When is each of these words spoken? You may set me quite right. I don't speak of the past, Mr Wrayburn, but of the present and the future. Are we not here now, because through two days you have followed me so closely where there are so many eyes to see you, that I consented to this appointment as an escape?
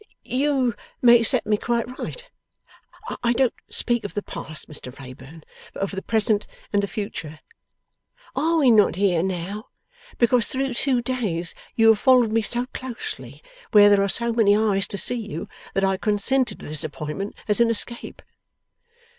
You 0.25 0.73
may 1.03 1.21
set 1.21 1.45
me 1.45 1.57
quite 1.57 1.99
right. 1.99 2.27
I 3.21 3.33
don't 3.33 3.53
speak 3.69 4.03
of 4.03 4.15
the 4.15 4.23
past, 4.23 4.67
Mr 4.67 4.91
Wrayburn, 4.97 5.43
but 5.73 5.83
of 5.83 5.91
the 5.91 6.01
present 6.01 6.47
and 6.73 6.81
the 6.81 6.87
future. 6.87 7.39
Are 8.35 8.57
we 8.57 8.71
not 8.71 8.95
here 8.95 9.21
now, 9.21 9.67
because 10.17 10.47
through 10.47 10.73
two 10.73 11.03
days 11.03 11.53
you 11.75 11.89
have 11.89 11.99
followed 11.99 12.31
me 12.31 12.41
so 12.41 12.65
closely 12.73 13.43
where 13.73 13.89
there 13.91 14.01
are 14.01 14.09
so 14.09 14.33
many 14.33 14.57
eyes 14.57 14.87
to 14.87 14.97
see 14.97 15.13
you, 15.13 15.47
that 15.75 15.83
I 15.83 15.97
consented 15.97 16.61
to 16.61 16.65
this 16.65 16.83
appointment 16.83 17.35
as 17.47 17.59
an 17.59 17.69
escape? 17.69 18.23